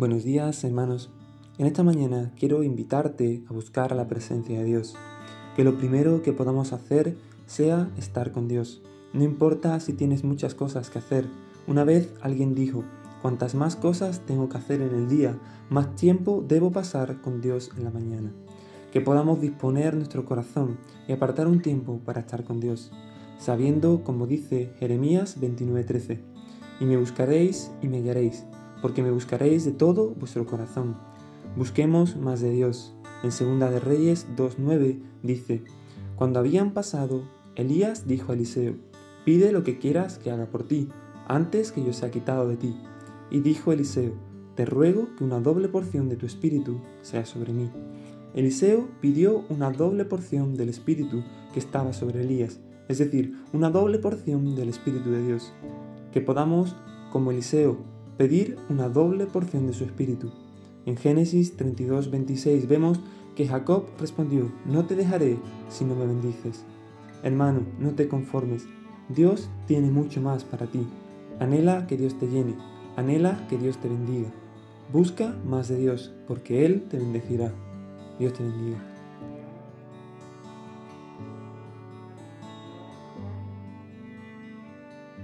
[0.00, 1.10] Buenos días, hermanos.
[1.58, 4.96] En esta mañana quiero invitarte a buscar la presencia de Dios.
[5.54, 8.80] Que lo primero que podamos hacer sea estar con Dios.
[9.12, 11.26] No importa si tienes muchas cosas que hacer.
[11.66, 12.82] Una vez alguien dijo,
[13.20, 17.70] cuantas más cosas tengo que hacer en el día, más tiempo debo pasar con Dios
[17.76, 18.32] en la mañana.
[18.94, 22.90] Que podamos disponer nuestro corazón y apartar un tiempo para estar con Dios,
[23.38, 26.22] sabiendo, como dice Jeremías 29:13,
[26.80, 28.46] y me buscaréis y me hallaréis
[28.82, 30.96] porque me buscaréis de todo vuestro corazón.
[31.56, 32.94] Busquemos más de Dios.
[33.22, 35.62] En Segunda de Reyes 2.9 dice,
[36.16, 37.22] Cuando habían pasado,
[37.56, 38.76] Elías dijo a Eliseo,
[39.24, 40.88] Pide lo que quieras que haga por ti,
[41.28, 42.76] antes que yo sea quitado de ti.
[43.30, 44.14] Y dijo Eliseo,
[44.54, 47.70] Te ruego que una doble porción de tu espíritu sea sobre mí.
[48.32, 51.22] Eliseo pidió una doble porción del espíritu
[51.52, 55.52] que estaba sobre Elías, es decir, una doble porción del espíritu de Dios.
[56.12, 56.76] Que podamos,
[57.12, 57.78] como Eliseo,
[58.20, 60.30] pedir una doble porción de su espíritu.
[60.84, 63.00] En Génesis 32, 26 vemos
[63.34, 65.38] que Jacob respondió, no te dejaré
[65.70, 66.66] si no me bendices.
[67.22, 68.66] Hermano, no te conformes,
[69.08, 70.86] Dios tiene mucho más para ti.
[71.38, 72.56] Anhela que Dios te llene,
[72.94, 74.28] anhela que Dios te bendiga.
[74.92, 77.54] Busca más de Dios, porque Él te bendecirá.
[78.18, 78.99] Dios te bendiga.